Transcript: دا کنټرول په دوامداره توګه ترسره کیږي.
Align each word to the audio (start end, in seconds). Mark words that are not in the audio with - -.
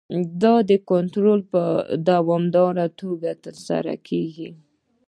دا 0.43 0.53
کنټرول 0.91 1.39
په 1.53 1.63
دوامداره 2.09 2.85
توګه 3.01 3.31
ترسره 3.45 3.93
کیږي. 4.07 4.49